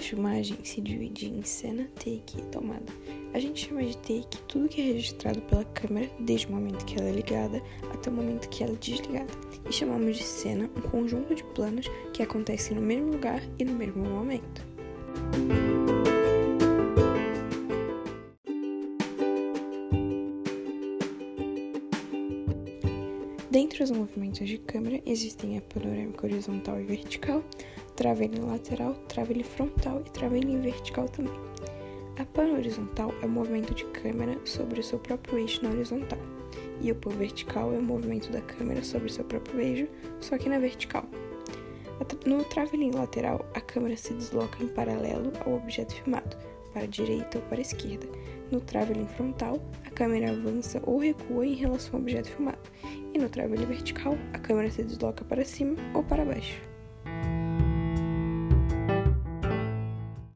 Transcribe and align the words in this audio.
filmagem 0.00 0.58
se 0.64 0.80
divide 0.80 1.26
em 1.26 1.42
cena, 1.42 1.88
take 1.96 2.38
e 2.38 2.42
tomada. 2.50 2.92
A 3.34 3.38
gente 3.38 3.66
chama 3.66 3.82
de 3.84 3.96
take 3.98 4.38
tudo 4.48 4.68
que 4.68 4.80
é 4.80 4.84
registrado 4.84 5.40
pela 5.42 5.64
câmera 5.64 6.10
desde 6.20 6.46
o 6.46 6.52
momento 6.52 6.84
que 6.84 6.98
ela 6.98 7.08
é 7.08 7.12
ligada 7.12 7.62
até 7.92 8.10
o 8.10 8.12
momento 8.12 8.48
que 8.48 8.62
ela 8.62 8.72
é 8.72 8.76
desligada. 8.76 9.30
E 9.68 9.72
chamamos 9.72 10.16
de 10.16 10.24
cena 10.24 10.70
um 10.76 10.80
conjunto 10.80 11.34
de 11.34 11.44
planos 11.44 11.86
que 12.12 12.22
acontecem 12.22 12.76
no 12.76 12.82
mesmo 12.82 13.12
lugar 13.12 13.42
e 13.58 13.64
no 13.64 13.74
mesmo 13.74 14.04
momento. 14.04 14.66
Dentre 23.50 23.82
os 23.82 23.90
movimentos 23.90 24.46
de 24.46 24.58
câmera 24.58 25.00
existem 25.06 25.56
a 25.56 25.62
panorâmica 25.62 26.26
horizontal 26.26 26.80
e 26.80 26.84
vertical, 26.84 27.42
travelling 27.98 28.42
lateral, 28.46 28.94
travelling 29.08 29.42
frontal 29.42 30.00
e 30.06 30.10
travelling 30.10 30.60
vertical 30.60 31.08
também. 31.08 31.34
A 32.16 32.24
pan 32.24 32.52
horizontal 32.52 33.12
é 33.20 33.26
o 33.26 33.28
movimento 33.28 33.74
de 33.74 33.84
câmera 33.86 34.38
sobre 34.44 34.78
o 34.78 34.82
seu 34.84 35.00
próprio 35.00 35.36
eixo 35.36 35.64
na 35.64 35.70
horizontal, 35.70 36.18
e 36.80 36.92
o 36.92 36.94
pan 36.94 37.10
vertical 37.10 37.74
é 37.74 37.78
o 37.78 37.82
movimento 37.82 38.30
da 38.30 38.40
câmera 38.40 38.84
sobre 38.84 39.08
o 39.08 39.10
seu 39.10 39.24
próprio 39.24 39.60
eixo, 39.60 39.88
só 40.20 40.38
que 40.38 40.48
na 40.48 40.60
vertical. 40.60 41.04
No 42.24 42.44
travelling 42.44 42.92
lateral, 42.92 43.44
a 43.52 43.60
câmera 43.60 43.96
se 43.96 44.14
desloca 44.14 44.62
em 44.62 44.68
paralelo 44.68 45.32
ao 45.44 45.54
objeto 45.54 45.92
filmado, 45.96 46.36
para 46.72 46.84
a 46.84 46.86
direita 46.86 47.38
ou 47.38 47.44
para 47.46 47.58
a 47.58 47.62
esquerda. 47.62 48.06
No 48.52 48.60
travelling 48.60 49.08
frontal, 49.08 49.60
a 49.84 49.90
câmera 49.90 50.30
avança 50.30 50.80
ou 50.84 50.98
recua 50.98 51.44
em 51.44 51.54
relação 51.54 51.94
ao 51.94 52.00
objeto 52.00 52.30
filmado, 52.30 52.60
e 53.12 53.18
no 53.18 53.28
travelling 53.28 53.66
vertical, 53.66 54.16
a 54.32 54.38
câmera 54.38 54.70
se 54.70 54.84
desloca 54.84 55.24
para 55.24 55.44
cima 55.44 55.74
ou 55.94 56.04
para 56.04 56.24
baixo. 56.24 56.77